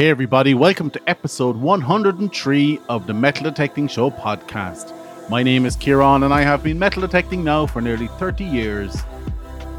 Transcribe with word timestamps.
Hey, 0.00 0.08
everybody, 0.08 0.54
welcome 0.54 0.88
to 0.92 1.00
episode 1.06 1.56
103 1.56 2.80
of 2.88 3.06
the 3.06 3.12
Metal 3.12 3.44
Detecting 3.44 3.86
Show 3.86 4.10
podcast. 4.10 4.94
My 5.28 5.42
name 5.42 5.66
is 5.66 5.76
Ciaran, 5.76 6.22
and 6.22 6.32
I 6.32 6.40
have 6.40 6.62
been 6.62 6.78
metal 6.78 7.02
detecting 7.02 7.44
now 7.44 7.66
for 7.66 7.82
nearly 7.82 8.06
30 8.18 8.42
years. 8.42 8.96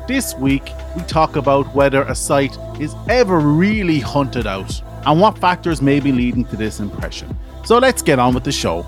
This 0.07 0.36
week, 0.36 0.70
we 0.96 1.02
talk 1.05 1.38
about 1.38 1.73
whether 1.73 2.04
a 2.04 2.14
site 2.14 2.55
is 2.79 2.93
ever 3.10 3.39
really 3.39 3.97
hunted 3.97 4.46
out 4.46 4.79
and 5.07 5.20
what 5.20 5.39
factors 5.39 5.82
may 5.82 6.00
be 6.00 6.11
leading 6.11 6.46
to 6.46 6.56
this 6.56 6.79
impression. 6.79 7.36
So 7.65 7.79
let's 7.79 8.04
get 8.04 8.19
on 8.19 8.36
with 8.36 8.43
the 8.43 8.51
show. 8.51 8.83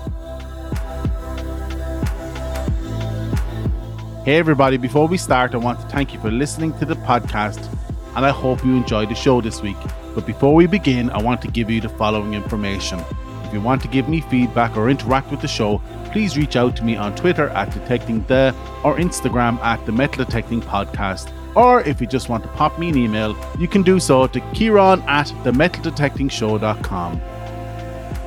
Hey, 4.24 4.36
everybody, 4.36 4.76
before 4.76 5.08
we 5.08 5.16
start, 5.16 5.52
I 5.52 5.56
want 5.56 5.80
to 5.80 5.86
thank 5.88 6.14
you 6.14 6.20
for 6.20 6.30
listening 6.30 6.78
to 6.78 6.84
the 6.84 6.94
podcast, 6.94 7.73
and 8.16 8.24
I 8.24 8.30
hope 8.30 8.64
you 8.64 8.76
enjoyed 8.76 9.08
the 9.08 9.14
show 9.14 9.40
this 9.40 9.60
week. 9.62 9.76
But 10.14 10.26
before 10.26 10.54
we 10.54 10.66
begin, 10.66 11.10
I 11.10 11.20
want 11.22 11.42
to 11.42 11.48
give 11.48 11.70
you 11.70 11.80
the 11.80 11.88
following 11.88 12.34
information. 12.34 13.00
If 13.44 13.52
you 13.52 13.60
want 13.60 13.82
to 13.82 13.88
give 13.88 14.08
me 14.08 14.20
feedback 14.20 14.76
or 14.76 14.88
interact 14.88 15.30
with 15.30 15.40
the 15.40 15.48
show, 15.48 15.82
please 16.12 16.36
reach 16.36 16.56
out 16.56 16.76
to 16.76 16.84
me 16.84 16.96
on 16.96 17.14
Twitter 17.16 17.48
at 17.50 17.72
Detecting 17.72 18.24
The 18.26 18.54
or 18.84 18.96
Instagram 18.96 19.58
at 19.58 19.84
The 19.86 19.92
Metal 19.92 20.24
Detecting 20.24 20.62
Podcast. 20.62 21.32
Or 21.56 21.80
if 21.82 22.00
you 22.00 22.06
just 22.06 22.28
want 22.28 22.42
to 22.44 22.48
pop 22.50 22.78
me 22.78 22.88
an 22.88 22.96
email, 22.96 23.36
you 23.58 23.68
can 23.68 23.82
do 23.82 24.00
so 24.00 24.26
to 24.26 24.40
Ciaran 24.54 25.02
at 25.02 25.26
themetaldetectingshow.com. 25.44 27.20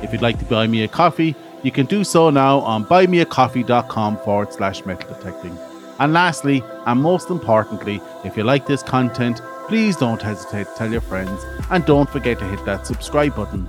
If 0.02 0.12
you'd 0.12 0.22
like 0.22 0.38
to 0.38 0.44
buy 0.44 0.66
me 0.66 0.84
a 0.84 0.88
coffee, 0.88 1.34
you 1.62 1.70
can 1.72 1.86
do 1.86 2.04
so 2.04 2.30
now 2.30 2.60
on 2.60 2.84
buymeacoffee.com 2.84 4.18
forward 4.18 4.52
slash 4.52 4.84
metal 4.86 5.12
detecting. 5.14 5.58
And 5.98 6.12
lastly, 6.12 6.62
and 6.86 7.02
most 7.02 7.30
importantly, 7.30 8.00
if 8.24 8.36
you 8.36 8.44
like 8.44 8.66
this 8.66 8.82
content, 8.82 9.40
please 9.68 9.96
don't 9.96 10.22
hesitate 10.22 10.66
to 10.66 10.74
tell 10.76 10.90
your 10.90 11.02
friends 11.02 11.44
and 11.70 11.84
don't 11.84 12.08
forget 12.08 12.38
to 12.38 12.44
hit 12.46 12.64
that 12.64 12.86
subscribe 12.86 13.36
button. 13.36 13.66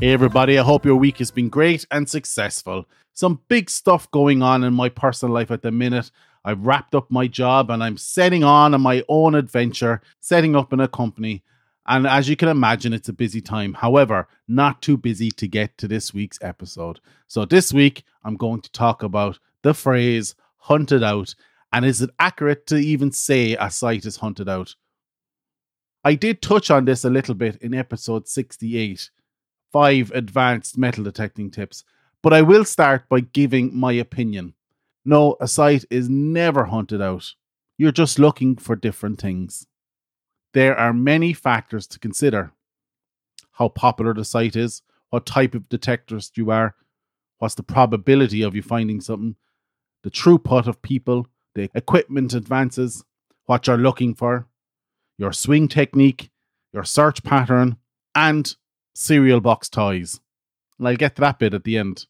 Hey, 0.00 0.12
everybody, 0.12 0.58
I 0.58 0.64
hope 0.64 0.84
your 0.84 0.96
week 0.96 1.18
has 1.18 1.30
been 1.30 1.48
great 1.48 1.86
and 1.92 2.08
successful. 2.08 2.86
Some 3.12 3.40
big 3.46 3.70
stuff 3.70 4.10
going 4.10 4.42
on 4.42 4.64
in 4.64 4.74
my 4.74 4.88
personal 4.88 5.32
life 5.32 5.52
at 5.52 5.62
the 5.62 5.70
minute. 5.70 6.10
I've 6.44 6.66
wrapped 6.66 6.96
up 6.96 7.08
my 7.08 7.28
job 7.28 7.70
and 7.70 7.84
I'm 7.84 7.96
setting 7.96 8.42
on 8.42 8.74
on 8.74 8.80
my 8.80 9.04
own 9.08 9.36
adventure, 9.36 10.00
setting 10.18 10.56
up 10.56 10.72
in 10.72 10.80
a 10.80 10.88
company. 10.88 11.44
And 11.86 12.04
as 12.04 12.28
you 12.28 12.34
can 12.34 12.48
imagine, 12.48 12.92
it's 12.92 13.08
a 13.08 13.12
busy 13.12 13.40
time. 13.40 13.74
However, 13.74 14.26
not 14.48 14.82
too 14.82 14.96
busy 14.96 15.30
to 15.32 15.46
get 15.46 15.78
to 15.78 15.86
this 15.86 16.12
week's 16.12 16.38
episode. 16.42 16.98
So, 17.28 17.44
this 17.44 17.72
week, 17.72 18.04
I'm 18.24 18.36
going 18.36 18.60
to 18.62 18.72
talk 18.72 19.02
about 19.02 19.38
the 19.62 19.74
phrase 19.74 20.34
hunted 20.60 21.02
out. 21.02 21.34
And 21.72 21.84
is 21.84 22.02
it 22.02 22.10
accurate 22.18 22.66
to 22.68 22.76
even 22.76 23.12
say 23.12 23.56
a 23.58 23.70
site 23.70 24.04
is 24.04 24.16
hunted 24.16 24.48
out? 24.48 24.74
I 26.02 26.14
did 26.14 26.40
touch 26.40 26.70
on 26.70 26.84
this 26.84 27.04
a 27.04 27.10
little 27.10 27.34
bit 27.34 27.56
in 27.56 27.74
episode 27.74 28.26
68 28.26 29.10
five 29.72 30.10
advanced 30.12 30.76
metal 30.76 31.04
detecting 31.04 31.50
tips, 31.50 31.84
but 32.22 32.32
I 32.32 32.42
will 32.42 32.64
start 32.64 33.08
by 33.08 33.20
giving 33.20 33.76
my 33.76 33.92
opinion. 33.92 34.54
No, 35.04 35.36
a 35.40 35.48
site 35.48 35.84
is 35.90 36.08
never 36.08 36.64
hunted 36.64 37.00
out. 37.00 37.34
You're 37.78 37.92
just 37.92 38.18
looking 38.18 38.56
for 38.56 38.76
different 38.76 39.20
things. 39.20 39.66
There 40.52 40.76
are 40.76 40.92
many 40.92 41.32
factors 41.32 41.86
to 41.88 41.98
consider 41.98 42.52
how 43.52 43.68
popular 43.68 44.12
the 44.12 44.24
site 44.24 44.56
is, 44.56 44.82
what 45.10 45.26
type 45.26 45.54
of 45.54 45.68
detectorist 45.68 46.36
you 46.36 46.50
are, 46.50 46.74
what's 47.38 47.54
the 47.54 47.62
probability 47.62 48.42
of 48.42 48.54
you 48.54 48.62
finding 48.62 49.00
something, 49.00 49.36
the 50.02 50.10
throughput 50.10 50.66
of 50.66 50.82
people, 50.82 51.26
the 51.54 51.70
equipment 51.74 52.34
advances, 52.34 53.04
what 53.46 53.66
you're 53.66 53.76
looking 53.76 54.14
for, 54.14 54.46
your 55.18 55.32
swing 55.32 55.68
technique, 55.68 56.30
your 56.72 56.84
search 56.84 57.22
pattern, 57.22 57.76
and 58.14 58.56
cereal 58.94 59.40
box 59.40 59.68
toys. 59.68 60.20
And 60.78 60.88
I'll 60.88 60.96
get 60.96 61.16
to 61.16 61.20
that 61.20 61.38
bit 61.38 61.54
at 61.54 61.64
the 61.64 61.76
end. 61.76 62.06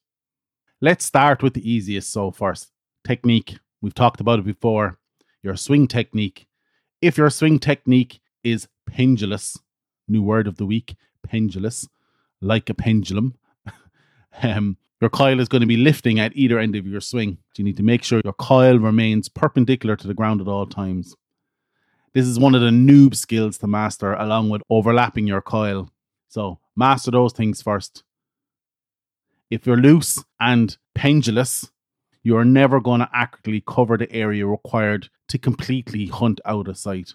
Let's 0.81 1.05
start 1.05 1.43
with 1.43 1.55
the 1.55 1.71
easiest 1.71 2.13
so 2.13 2.31
first. 2.31 2.71
Technique. 3.07 3.59
We've 3.83 3.95
talked 3.95 4.21
about 4.21 4.39
it 4.39 4.45
before. 4.45 4.99
Your 5.43 5.57
swing 5.57 5.89
technique. 5.89 6.47
If 7.01 7.17
your 7.17 7.31
swing 7.31 7.59
technique 7.59 8.21
is 8.45 8.69
pendulous, 8.87 9.59
new 10.07 10.23
word 10.23 10.47
of 10.47 10.57
the 10.57 10.67
week, 10.67 10.97
pendulous, 11.23 11.89
like 12.41 12.69
a 12.69 12.75
pendulum, 12.75 13.35
um, 14.43 14.77
your 15.01 15.11
coil 15.11 15.41
is 15.41 15.49
going 15.49 15.61
to 15.61 15.67
be 15.67 15.77
lifting 15.77 16.21
at 16.21 16.37
either 16.37 16.59
end 16.59 16.77
of 16.77 16.87
your 16.87 17.01
swing. 17.01 17.39
So 17.53 17.61
you 17.61 17.65
need 17.65 17.79
to 17.79 17.83
make 17.83 18.05
sure 18.05 18.21
your 18.23 18.35
coil 18.35 18.79
remains 18.79 19.29
perpendicular 19.29 19.97
to 19.97 20.07
the 20.07 20.15
ground 20.15 20.41
at 20.41 20.49
all 20.49 20.67
times. 20.67 21.17
This 22.13 22.27
is 22.27 22.39
one 22.39 22.55
of 22.55 22.61
the 22.61 22.71
noob 22.71 23.15
skills 23.15 23.57
to 23.59 23.67
master, 23.67 24.15
along 24.15 24.51
with 24.51 24.63
overlapping 24.69 25.27
your 25.27 25.41
coil. 25.41 25.89
So 26.29 26.59
master 26.77 27.11
those 27.11 27.33
things 27.33 27.63
first. 27.63 28.05
If 29.49 29.67
you're 29.67 29.77
loose 29.77 30.23
and 30.39 30.77
pendulous, 30.95 31.71
you 32.23 32.37
are 32.37 32.45
never 32.45 32.81
going 32.81 33.01
to 33.01 33.09
accurately 33.15 33.63
cover 33.67 33.97
the 33.97 34.13
area 34.13 34.47
required 34.47 35.09
to 35.29 35.39
completely 35.39 36.07
hunt 36.07 36.41
out 36.45 36.69
a 36.69 36.75
site. 36.75 37.15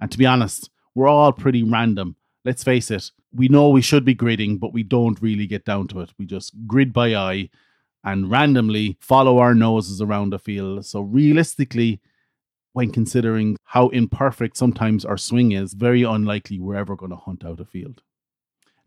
And 0.00 0.10
to 0.10 0.18
be 0.18 0.26
honest, 0.26 0.70
we're 0.94 1.06
all 1.06 1.32
pretty 1.32 1.62
random. 1.62 2.16
Let's 2.44 2.64
face 2.64 2.90
it, 2.90 3.12
we 3.32 3.48
know 3.48 3.68
we 3.68 3.82
should 3.82 4.04
be 4.04 4.14
gridding, 4.14 4.58
but 4.58 4.72
we 4.72 4.82
don't 4.82 5.20
really 5.20 5.46
get 5.46 5.64
down 5.64 5.88
to 5.88 6.00
it. 6.00 6.12
We 6.18 6.26
just 6.26 6.54
grid 6.66 6.92
by 6.92 7.14
eye 7.14 7.50
and 8.04 8.30
randomly 8.30 8.96
follow 9.00 9.38
our 9.38 9.54
noses 9.54 10.00
around 10.00 10.30
the 10.30 10.38
field. 10.38 10.86
So, 10.86 11.00
realistically, 11.00 12.00
when 12.72 12.90
considering 12.90 13.56
how 13.64 13.88
imperfect 13.88 14.56
sometimes 14.56 15.04
our 15.04 15.16
swing 15.16 15.52
is, 15.52 15.74
very 15.74 16.02
unlikely 16.02 16.58
we're 16.58 16.76
ever 16.76 16.96
going 16.96 17.10
to 17.10 17.16
hunt 17.16 17.44
out 17.44 17.60
a 17.60 17.64
field. 17.64 18.02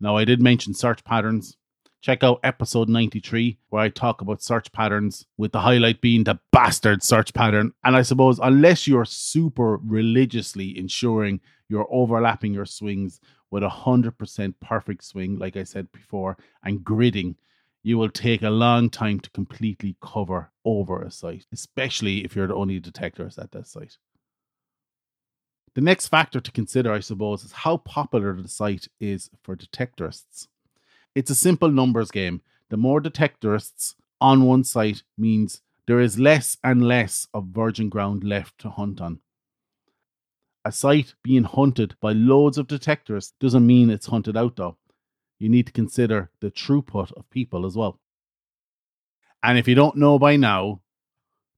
Now, 0.00 0.16
I 0.16 0.24
did 0.24 0.42
mention 0.42 0.74
search 0.74 1.04
patterns. 1.04 1.56
Check 2.00 2.24
out 2.24 2.40
episode 2.42 2.88
93, 2.88 3.58
where 3.68 3.82
I 3.82 3.88
talk 3.88 4.20
about 4.20 4.42
search 4.42 4.72
patterns, 4.72 5.26
with 5.36 5.52
the 5.52 5.60
highlight 5.60 6.00
being 6.00 6.24
the 6.24 6.40
bastard 6.50 7.00
search 7.04 7.32
pattern. 7.32 7.72
And 7.84 7.94
I 7.94 8.02
suppose, 8.02 8.40
unless 8.42 8.88
you're 8.88 9.04
super 9.04 9.76
religiously 9.76 10.76
ensuring 10.76 11.40
you're 11.68 11.86
overlapping 11.90 12.52
your 12.52 12.66
swings 12.66 13.20
with 13.52 13.62
a 13.62 13.68
100% 13.68 14.54
perfect 14.62 15.04
swing, 15.04 15.38
like 15.38 15.56
I 15.58 15.62
said 15.62 15.92
before, 15.92 16.38
and 16.64 16.80
gridding, 16.80 17.36
you 17.82 17.98
will 17.98 18.08
take 18.08 18.42
a 18.42 18.48
long 18.48 18.88
time 18.88 19.20
to 19.20 19.30
completely 19.30 19.94
cover 20.00 20.50
over 20.64 21.02
a 21.02 21.10
site, 21.10 21.44
especially 21.52 22.24
if 22.24 22.34
you're 22.34 22.46
the 22.46 22.54
only 22.54 22.80
detectors 22.80 23.38
at 23.38 23.52
that 23.52 23.68
site. 23.68 23.98
The 25.74 25.82
next 25.82 26.08
factor 26.08 26.40
to 26.40 26.50
consider, 26.50 26.92
I 26.92 27.00
suppose, 27.00 27.44
is 27.44 27.52
how 27.52 27.76
popular 27.76 28.40
the 28.40 28.48
site 28.48 28.88
is 28.98 29.28
for 29.42 29.54
detectorists. 29.54 30.48
It's 31.14 31.30
a 31.30 31.34
simple 31.34 31.70
numbers 31.70 32.10
game. 32.10 32.40
The 32.70 32.78
more 32.78 33.02
detectorists 33.02 33.94
on 34.18 34.46
one 34.46 34.64
site 34.64 35.02
means 35.18 35.60
there 35.86 36.00
is 36.00 36.18
less 36.18 36.56
and 36.64 36.88
less 36.88 37.26
of 37.34 37.48
virgin 37.48 37.90
ground 37.90 38.24
left 38.24 38.58
to 38.60 38.70
hunt 38.70 39.02
on. 39.02 39.20
A 40.64 40.72
site 40.72 41.14
being 41.22 41.44
hunted 41.44 41.96
by 42.00 42.12
loads 42.12 42.58
of 42.58 42.68
detectors 42.68 43.32
doesn't 43.40 43.66
mean 43.66 43.90
it's 43.90 44.06
hunted 44.06 44.36
out, 44.36 44.56
though. 44.56 44.76
You 45.38 45.48
need 45.48 45.66
to 45.66 45.72
consider 45.72 46.30
the 46.40 46.50
throughput 46.50 47.12
of 47.12 47.28
people 47.30 47.66
as 47.66 47.76
well. 47.76 47.98
And 49.42 49.58
if 49.58 49.66
you 49.66 49.74
don't 49.74 49.96
know 49.96 50.18
by 50.18 50.36
now, 50.36 50.82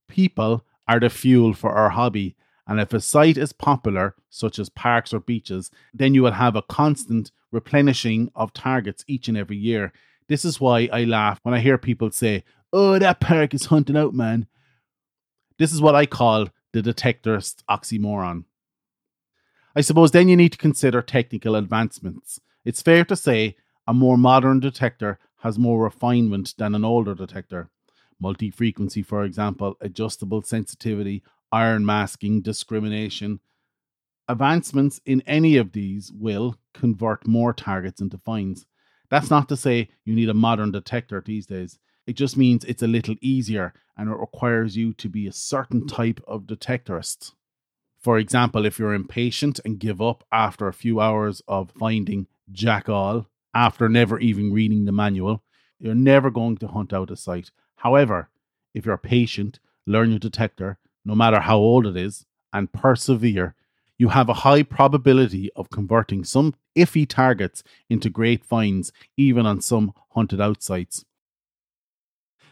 people 0.08 0.64
are 0.88 0.98
the 0.98 1.10
fuel 1.10 1.52
for 1.52 1.72
our 1.72 1.90
hobby 1.90 2.36
and 2.66 2.80
if 2.80 2.92
a 2.92 3.00
site 3.00 3.36
is 3.36 3.52
popular, 3.52 4.14
such 4.30 4.58
as 4.58 4.68
parks 4.70 5.12
or 5.12 5.20
beaches, 5.20 5.70
then 5.92 6.14
you 6.14 6.22
will 6.22 6.32
have 6.32 6.56
a 6.56 6.62
constant 6.62 7.30
replenishing 7.52 8.30
of 8.34 8.52
targets 8.52 9.04
each 9.06 9.28
and 9.28 9.36
every 9.36 9.56
year. 9.56 9.92
This 10.28 10.44
is 10.44 10.60
why 10.60 10.88
I 10.92 11.04
laugh 11.04 11.38
when 11.42 11.54
I 11.54 11.60
hear 11.60 11.76
people 11.76 12.10
say, 12.10 12.44
Oh, 12.72 12.98
that 12.98 13.20
park 13.20 13.54
is 13.54 13.66
hunting 13.66 13.96
out, 13.96 14.14
man. 14.14 14.46
This 15.58 15.72
is 15.72 15.80
what 15.80 15.94
I 15.94 16.06
call 16.06 16.48
the 16.72 16.82
detectorist 16.82 17.62
oxymoron. 17.70 18.44
I 19.76 19.80
suppose 19.80 20.12
then 20.12 20.28
you 20.28 20.36
need 20.36 20.52
to 20.52 20.58
consider 20.58 21.02
technical 21.02 21.56
advancements. 21.56 22.40
It's 22.64 22.82
fair 22.82 23.04
to 23.06 23.16
say 23.16 23.56
a 23.86 23.92
more 23.92 24.16
modern 24.16 24.60
detector 24.60 25.18
has 25.38 25.58
more 25.58 25.82
refinement 25.82 26.54
than 26.56 26.74
an 26.74 26.84
older 26.84 27.14
detector. 27.14 27.70
Multi 28.20 28.50
frequency, 28.50 29.02
for 29.02 29.24
example, 29.24 29.76
adjustable 29.80 30.42
sensitivity, 30.42 31.24
iron 31.50 31.84
masking, 31.84 32.40
discrimination. 32.40 33.40
Advancements 34.28 35.00
in 35.04 35.22
any 35.26 35.56
of 35.56 35.72
these 35.72 36.12
will 36.12 36.56
convert 36.72 37.26
more 37.26 37.52
targets 37.52 38.00
into 38.00 38.16
finds. 38.16 38.66
That's 39.10 39.30
not 39.30 39.48
to 39.48 39.56
say 39.56 39.88
you 40.04 40.14
need 40.14 40.28
a 40.28 40.34
modern 40.34 40.70
detector 40.70 41.20
these 41.20 41.46
days. 41.46 41.78
It 42.06 42.14
just 42.14 42.36
means 42.36 42.64
it's 42.64 42.82
a 42.82 42.86
little 42.86 43.16
easier 43.20 43.74
and 43.96 44.08
it 44.08 44.16
requires 44.16 44.76
you 44.76 44.92
to 44.94 45.08
be 45.08 45.26
a 45.26 45.32
certain 45.32 45.86
type 45.86 46.20
of 46.26 46.42
detectorist. 46.42 47.32
For 48.04 48.18
example, 48.18 48.66
if 48.66 48.78
you're 48.78 48.92
impatient 48.92 49.60
and 49.64 49.78
give 49.78 50.02
up 50.02 50.24
after 50.30 50.68
a 50.68 50.74
few 50.74 51.00
hours 51.00 51.40
of 51.48 51.70
finding 51.70 52.26
jack 52.52 52.86
all, 52.86 53.30
after 53.54 53.88
never 53.88 54.18
even 54.18 54.52
reading 54.52 54.84
the 54.84 54.92
manual, 54.92 55.42
you're 55.78 55.94
never 55.94 56.30
going 56.30 56.58
to 56.58 56.68
hunt 56.68 56.92
out 56.92 57.10
a 57.10 57.16
site. 57.16 57.50
However, 57.76 58.28
if 58.74 58.84
you're 58.84 58.98
patient, 58.98 59.58
learn 59.86 60.10
your 60.10 60.18
detector, 60.18 60.76
no 61.02 61.14
matter 61.14 61.40
how 61.40 61.56
old 61.56 61.86
it 61.86 61.96
is, 61.96 62.26
and 62.52 62.70
persevere, 62.70 63.54
you 63.96 64.08
have 64.10 64.28
a 64.28 64.34
high 64.44 64.64
probability 64.64 65.50
of 65.56 65.70
converting 65.70 66.24
some 66.24 66.52
iffy 66.76 67.08
targets 67.08 67.62
into 67.88 68.10
great 68.10 68.44
finds, 68.44 68.92
even 69.16 69.46
on 69.46 69.62
some 69.62 69.94
hunted 70.10 70.42
out 70.42 70.62
sites. 70.62 71.06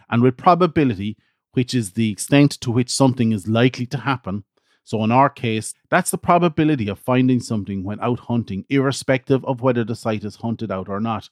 And 0.08 0.22
with 0.22 0.38
probability, 0.38 1.19
which 1.52 1.75
is 1.75 1.93
the 1.93 2.10
extent 2.10 2.52
to 2.62 2.70
which 2.70 2.88
something 2.88 3.32
is 3.32 3.46
likely 3.46 3.84
to 3.87 3.99
happen, 3.99 4.44
so 4.84 5.05
in 5.05 5.12
our 5.12 5.31
case, 5.31 5.75
that's 5.90 6.11
the 6.11 6.19
probability 6.19 6.88
of 6.88 6.99
finding 6.99 7.40
something 7.40 7.84
when 7.84 8.00
out 8.00 8.19
hunting, 8.19 8.64
irrespective 8.69 9.44
of 9.44 9.61
whether 9.61 9.84
the 9.84 9.94
site 9.94 10.25
is 10.25 10.37
hunted 10.37 10.70
out 10.70 10.88
or 10.88 11.00
not. 11.00 11.29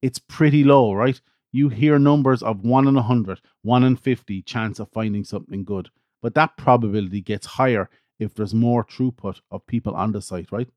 It's 0.00 0.18
pretty 0.18 0.64
low, 0.64 0.92
right? 0.92 1.20
You 1.52 1.68
hear 1.68 1.98
numbers 1.98 2.42
of 2.42 2.64
1 2.64 2.88
in 2.88 2.94
100, 2.94 3.40
1 3.62 3.84
in 3.84 3.96
50 3.96 4.42
chance 4.42 4.80
of 4.80 4.90
finding 4.90 5.22
something 5.22 5.64
good, 5.64 5.90
but 6.22 6.34
that 6.34 6.56
probability 6.56 7.20
gets 7.20 7.46
higher 7.46 7.90
if 8.18 8.34
there's 8.34 8.54
more 8.54 8.84
throughput 8.84 9.40
of 9.50 9.66
people 9.66 9.94
on 9.94 10.12
the 10.12 10.22
site, 10.22 10.50
right? 10.50 10.68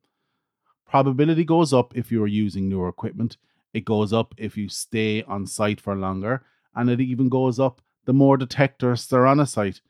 Probability 0.86 1.46
goes 1.46 1.74
up 1.74 1.96
if 1.96 2.12
you're 2.12 2.28
using 2.28 2.68
newer 2.68 2.90
equipment. 2.90 3.38
It 3.74 3.86
goes 3.86 4.14
up 4.14 4.36
if 4.38 4.58
you 4.58 4.70
stay 4.70 5.24
on 5.24 5.48
site 5.48 5.80
for 5.80 5.96
longer, 5.96 6.44
and 6.76 6.90
it 6.90 7.00
even 7.00 7.30
goes 7.30 7.60
up 7.60 7.82
the 8.06 8.14
more 8.14 8.38
detectors 8.38 9.08
there 9.08 9.22
are 9.22 9.28
on 9.28 9.40
a 9.40 9.46
site. 9.46 9.82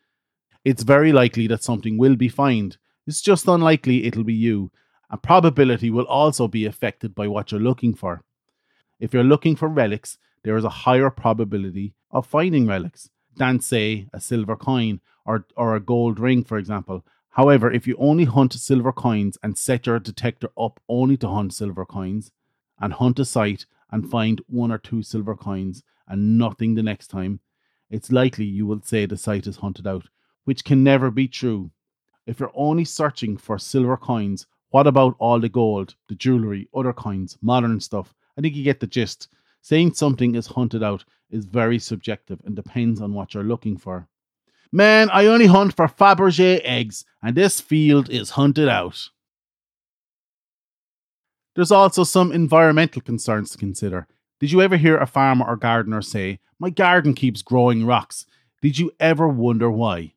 It's 0.66 0.84
very 0.84 1.14
likely 1.14 1.48
that 1.48 1.64
something 1.64 1.98
will 1.98 2.16
be 2.16 2.28
found. 2.28 2.78
It's 3.08 3.22
just 3.22 3.48
unlikely 3.48 4.06
it'll 4.06 4.24
be 4.24 4.34
you. 4.34 4.72
And 5.10 5.22
probability 5.22 5.92
will 5.92 6.06
also 6.06 6.48
be 6.48 6.66
affected 6.66 7.14
by 7.14 7.28
what 7.28 7.52
you're 7.52 7.62
looking 7.62 7.94
for. 7.94 8.24
If 9.00 9.14
you're 9.14 9.24
looking 9.24 9.56
for 9.56 9.70
relics, 9.70 10.18
there 10.44 10.58
is 10.58 10.64
a 10.64 10.70
higher 10.84 11.12
probability 11.12 11.94
of 12.12 12.26
finding 12.26 12.66
relics 12.66 13.10
than, 13.38 13.60
say, 13.60 14.08
a 14.12 14.20
silver 14.20 14.56
coin 14.56 15.02
or, 15.26 15.46
or 15.56 15.76
a 15.76 15.80
gold 15.80 16.20
ring, 16.20 16.44
for 16.44 16.58
example. 16.58 17.06
However, 17.30 17.72
if 17.72 17.86
you 17.86 17.96
only 18.00 18.26
hunt 18.26 18.54
silver 18.54 18.92
coins 18.92 19.38
and 19.44 19.58
set 19.58 19.86
your 19.86 20.00
detector 20.00 20.50
up 20.58 20.80
only 20.90 21.18
to 21.18 21.28
hunt 21.28 21.54
silver 21.54 21.86
coins, 21.86 22.32
and 22.80 22.94
hunt 22.94 23.20
a 23.20 23.26
site 23.26 23.66
and 23.92 24.10
find 24.10 24.42
one 24.48 24.72
or 24.72 24.78
two 24.78 25.02
silver 25.02 25.36
coins 25.36 25.84
and 26.08 26.38
nothing 26.38 26.76
the 26.76 26.84
next 26.84 27.08
time, 27.08 27.40
it's 27.90 28.12
likely 28.12 28.46
you 28.46 28.66
will 28.66 28.82
say 28.82 29.06
the 29.06 29.18
site 29.18 29.48
is 29.48 29.58
hunted 29.58 29.88
out, 29.88 30.08
which 30.46 30.64
can 30.64 30.84
never 30.84 31.12
be 31.12 31.28
true. 31.28 31.70
If 32.26 32.40
you're 32.40 32.52
only 32.56 32.86
searching 32.86 33.38
for 33.38 33.60
silver 33.60 33.98
coins, 33.98 34.48
what 34.70 34.88
about 34.88 35.16
all 35.20 35.40
the 35.40 35.50
gold, 35.50 35.96
the 36.08 36.16
jewellery, 36.16 36.68
other 36.74 36.94
coins, 36.94 37.38
modern 37.42 37.80
stuff? 37.80 38.14
I 38.38 38.42
think 38.42 38.56
you 38.56 38.64
get 38.64 38.80
the 38.80 38.88
gist. 38.88 39.28
Saying 39.62 39.94
something 39.94 40.36
is 40.36 40.48
hunted 40.48 40.84
out 40.84 41.06
is 41.30 41.46
very 41.46 41.80
subjective 41.80 42.42
and 42.46 42.56
depends 42.56 43.02
on 43.02 43.14
what 43.14 43.34
you're 43.34 43.44
looking 43.44 43.78
for. 43.78 44.08
Man, 44.72 45.10
I 45.12 45.28
only 45.28 45.46
hunt 45.46 45.76
for 45.76 45.88
Fabergé 45.88 46.60
eggs, 46.64 47.06
and 47.24 47.36
this 47.36 47.62
field 47.62 48.10
is 48.10 48.32
hunted 48.32 48.68
out. 48.68 49.10
There's 51.56 51.72
also 51.72 52.04
some 52.04 52.34
environmental 52.34 53.02
concerns 53.02 53.52
to 53.52 53.58
consider. 53.58 54.08
Did 54.42 54.52
you 54.52 54.62
ever 54.62 54.76
hear 54.76 54.98
a 54.98 55.08
farmer 55.08 55.46
or 55.48 55.56
gardener 55.56 56.02
say, 56.02 56.40
My 56.60 56.70
garden 56.70 57.14
keeps 57.14 57.42
growing 57.42 57.86
rocks? 57.86 58.26
Did 58.62 58.78
you 58.78 58.92
ever 59.00 59.28
wonder 59.28 59.72
why? 59.72 60.15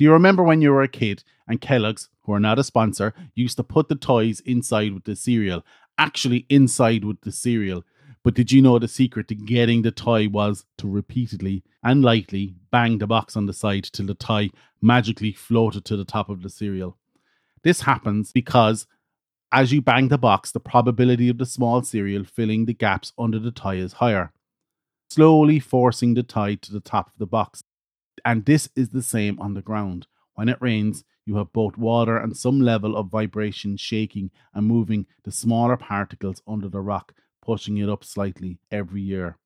Do 0.00 0.04
you 0.04 0.12
remember 0.14 0.42
when 0.42 0.62
you 0.62 0.72
were 0.72 0.80
a 0.80 0.88
kid 0.88 1.24
and 1.46 1.60
Kellogg's, 1.60 2.08
who 2.22 2.32
are 2.32 2.40
not 2.40 2.58
a 2.58 2.64
sponsor, 2.64 3.12
used 3.34 3.58
to 3.58 3.62
put 3.62 3.90
the 3.90 3.94
toys 3.94 4.40
inside 4.46 4.94
with 4.94 5.04
the 5.04 5.14
cereal? 5.14 5.62
Actually, 5.98 6.46
inside 6.48 7.04
with 7.04 7.20
the 7.20 7.30
cereal. 7.30 7.84
But 8.24 8.32
did 8.32 8.50
you 8.50 8.62
know 8.62 8.78
the 8.78 8.88
secret 8.88 9.28
to 9.28 9.34
getting 9.34 9.82
the 9.82 9.90
toy 9.90 10.26
was 10.26 10.64
to 10.78 10.88
repeatedly 10.88 11.64
and 11.84 12.02
lightly 12.02 12.54
bang 12.70 12.96
the 12.96 13.06
box 13.06 13.36
on 13.36 13.44
the 13.44 13.52
side 13.52 13.84
till 13.92 14.06
the 14.06 14.14
toy 14.14 14.48
magically 14.80 15.32
floated 15.32 15.84
to 15.84 15.98
the 15.98 16.06
top 16.06 16.30
of 16.30 16.42
the 16.42 16.48
cereal? 16.48 16.96
This 17.62 17.82
happens 17.82 18.32
because 18.32 18.86
as 19.52 19.70
you 19.70 19.82
bang 19.82 20.08
the 20.08 20.16
box, 20.16 20.50
the 20.50 20.60
probability 20.60 21.28
of 21.28 21.36
the 21.36 21.44
small 21.44 21.82
cereal 21.82 22.24
filling 22.24 22.64
the 22.64 22.72
gaps 22.72 23.12
under 23.18 23.38
the 23.38 23.50
toy 23.50 23.76
is 23.76 23.92
higher, 23.92 24.32
slowly 25.10 25.60
forcing 25.60 26.14
the 26.14 26.22
toy 26.22 26.56
to 26.62 26.72
the 26.72 26.80
top 26.80 27.08
of 27.08 27.18
the 27.18 27.26
box. 27.26 27.64
And 28.24 28.44
this 28.44 28.68
is 28.74 28.90
the 28.90 29.02
same 29.02 29.38
on 29.40 29.54
the 29.54 29.62
ground. 29.62 30.06
When 30.34 30.48
it 30.48 30.58
rains, 30.60 31.04
you 31.26 31.36
have 31.36 31.52
both 31.52 31.76
water 31.76 32.16
and 32.16 32.36
some 32.36 32.60
level 32.60 32.96
of 32.96 33.10
vibration 33.10 33.76
shaking 33.76 34.30
and 34.54 34.66
moving 34.66 35.06
the 35.24 35.32
smaller 35.32 35.76
particles 35.76 36.42
under 36.46 36.68
the 36.68 36.80
rock 36.80 37.14
pushing 37.42 37.78
it 37.78 37.88
up 37.88 38.04
slightly 38.04 38.58
every 38.70 39.02
year. 39.02 39.36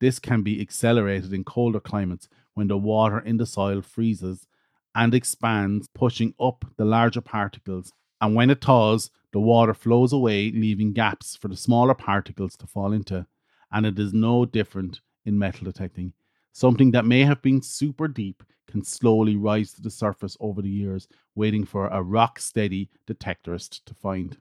This 0.00 0.18
can 0.18 0.42
be 0.42 0.60
accelerated 0.60 1.32
in 1.32 1.44
colder 1.44 1.80
climates 1.80 2.28
when 2.54 2.68
the 2.68 2.76
water 2.76 3.18
in 3.18 3.38
the 3.38 3.46
soil 3.46 3.80
freezes 3.80 4.46
and 4.94 5.14
expands, 5.14 5.88
pushing 5.94 6.34
up 6.40 6.64
the 6.76 6.84
larger 6.84 7.20
particles. 7.20 7.92
And 8.20 8.34
when 8.34 8.50
it 8.50 8.62
thaws, 8.62 9.10
the 9.32 9.40
water 9.40 9.74
flows 9.74 10.12
away, 10.12 10.50
leaving 10.50 10.92
gaps 10.92 11.36
for 11.36 11.48
the 11.48 11.56
smaller 11.56 11.94
particles 11.94 12.56
to 12.56 12.66
fall 12.66 12.92
into. 12.92 13.26
And 13.70 13.84
it 13.84 13.98
is 13.98 14.12
no 14.12 14.44
different 14.44 15.00
in 15.24 15.38
metal 15.38 15.64
detecting. 15.64 16.12
Something 16.56 16.92
that 16.92 17.04
may 17.04 17.20
have 17.20 17.42
been 17.42 17.60
super 17.60 18.08
deep 18.08 18.42
can 18.66 18.82
slowly 18.82 19.36
rise 19.36 19.74
to 19.74 19.82
the 19.82 19.90
surface 19.90 20.38
over 20.40 20.62
the 20.62 20.70
years, 20.70 21.06
waiting 21.34 21.66
for 21.66 21.86
a 21.88 22.02
rock 22.02 22.38
steady 22.38 22.88
detectorist 23.06 23.84
to 23.84 23.92
find. 23.92 24.38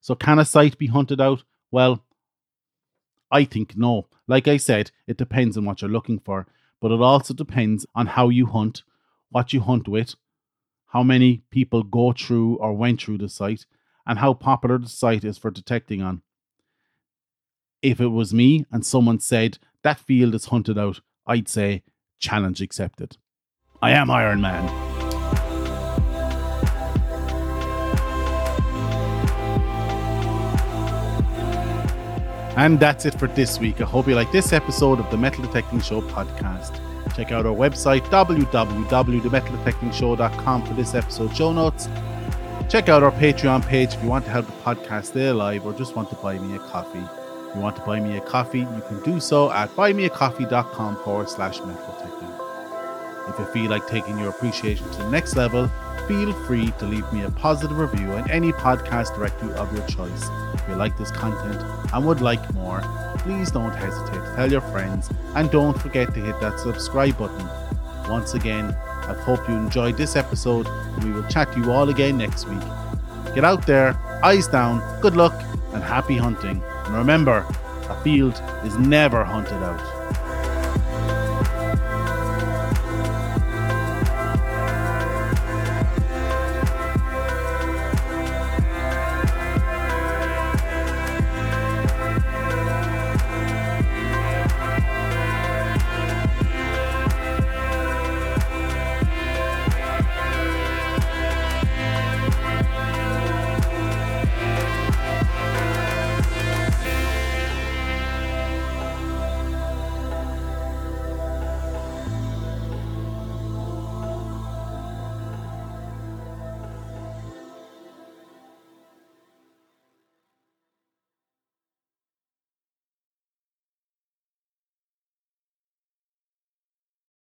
So, 0.00 0.16
can 0.16 0.40
a 0.40 0.44
site 0.44 0.76
be 0.76 0.88
hunted 0.88 1.20
out? 1.20 1.44
Well, 1.70 2.04
I 3.30 3.44
think 3.44 3.76
no. 3.76 4.08
Like 4.26 4.48
I 4.48 4.56
said, 4.56 4.90
it 5.06 5.18
depends 5.18 5.56
on 5.56 5.64
what 5.64 5.80
you're 5.80 5.88
looking 5.88 6.18
for, 6.18 6.48
but 6.80 6.90
it 6.90 7.00
also 7.00 7.32
depends 7.32 7.86
on 7.94 8.06
how 8.06 8.28
you 8.28 8.46
hunt, 8.46 8.82
what 9.30 9.52
you 9.52 9.60
hunt 9.60 9.86
with, 9.86 10.16
how 10.86 11.04
many 11.04 11.44
people 11.52 11.84
go 11.84 12.10
through 12.10 12.56
or 12.56 12.72
went 12.72 13.00
through 13.02 13.18
the 13.18 13.28
site, 13.28 13.66
and 14.04 14.18
how 14.18 14.34
popular 14.34 14.78
the 14.78 14.88
site 14.88 15.22
is 15.22 15.38
for 15.38 15.52
detecting 15.52 16.02
on. 16.02 16.22
If 17.82 18.00
it 18.00 18.08
was 18.08 18.34
me 18.34 18.66
and 18.72 18.84
someone 18.84 19.20
said 19.20 19.58
that 19.86 20.00
field 20.00 20.34
is 20.34 20.46
hunted 20.46 20.76
out, 20.76 21.00
I'd 21.26 21.48
say 21.48 21.84
challenge 22.18 22.60
accepted. 22.60 23.16
I 23.80 23.92
am 23.92 24.10
Iron 24.10 24.40
Man. 24.40 24.68
And 32.56 32.80
that's 32.80 33.06
it 33.06 33.16
for 33.16 33.28
this 33.28 33.60
week. 33.60 33.80
I 33.80 33.84
hope 33.84 34.08
you 34.08 34.16
like 34.16 34.32
this 34.32 34.52
episode 34.52 34.98
of 34.98 35.08
the 35.12 35.18
Metal 35.18 35.44
Detecting 35.44 35.80
Show 35.80 36.00
podcast. 36.00 36.80
Check 37.14 37.30
out 37.30 37.46
our 37.46 37.54
website, 37.54 38.02
www.themetaldetectingshow.com, 38.06 40.66
for 40.66 40.74
this 40.74 40.94
episode 40.94 41.36
show 41.36 41.52
notes. 41.52 41.88
Check 42.68 42.88
out 42.88 43.04
our 43.04 43.12
Patreon 43.12 43.64
page 43.64 43.94
if 43.94 44.02
you 44.02 44.08
want 44.08 44.24
to 44.24 44.32
help 44.32 44.46
the 44.46 44.52
podcast 44.64 45.04
stay 45.04 45.28
alive 45.28 45.64
or 45.64 45.72
just 45.74 45.94
want 45.94 46.10
to 46.10 46.16
buy 46.16 46.36
me 46.38 46.56
a 46.56 46.58
coffee. 46.58 47.04
You 47.56 47.62
want 47.62 47.76
to 47.76 47.82
buy 47.82 48.00
me 48.00 48.18
a 48.18 48.20
coffee, 48.20 48.60
you 48.60 48.82
can 48.86 49.02
do 49.02 49.18
so 49.18 49.50
at 49.50 49.70
buymeacoffee.com 49.70 50.96
forward 50.96 51.30
slash 51.30 51.58
metal 51.60 51.96
detecting. 51.98 52.28
If 53.28 53.38
you 53.38 53.46
feel 53.46 53.70
like 53.70 53.86
taking 53.86 54.18
your 54.18 54.28
appreciation 54.28 54.86
to 54.90 54.98
the 54.98 55.10
next 55.10 55.36
level, 55.36 55.70
feel 56.06 56.34
free 56.44 56.70
to 56.78 56.84
leave 56.84 57.10
me 57.14 57.22
a 57.22 57.30
positive 57.30 57.78
review 57.78 58.12
on 58.12 58.30
any 58.30 58.52
podcast 58.52 59.16
directory 59.16 59.54
of 59.54 59.72
your 59.74 59.86
choice. 59.86 60.28
If 60.52 60.68
you 60.68 60.74
like 60.74 60.98
this 60.98 61.10
content 61.10 61.62
and 61.94 62.06
would 62.06 62.20
like 62.20 62.52
more, 62.52 62.82
please 63.20 63.50
don't 63.50 63.74
hesitate 63.74 64.22
to 64.22 64.32
tell 64.36 64.52
your 64.52 64.60
friends 64.60 65.08
and 65.34 65.50
don't 65.50 65.80
forget 65.80 66.12
to 66.12 66.20
hit 66.20 66.38
that 66.42 66.60
subscribe 66.60 67.16
button. 67.16 67.48
Once 68.10 68.34
again, 68.34 68.76
I 68.90 69.14
hope 69.14 69.48
you 69.48 69.54
enjoyed 69.54 69.96
this 69.96 70.14
episode 70.14 70.66
and 70.66 71.04
we 71.04 71.10
will 71.10 71.26
chat 71.30 71.54
to 71.54 71.60
you 71.60 71.72
all 71.72 71.88
again 71.88 72.18
next 72.18 72.46
week. 72.46 72.60
Get 73.34 73.46
out 73.46 73.66
there, 73.66 73.98
eyes 74.22 74.46
down, 74.46 74.82
good 75.00 75.16
luck, 75.16 75.32
and 75.72 75.82
happy 75.82 76.18
hunting. 76.18 76.62
And 76.86 76.94
remember, 76.96 77.46
a 77.88 78.00
field 78.02 78.40
is 78.64 78.76
never 78.78 79.24
hunted 79.24 79.62
out. 79.62 79.95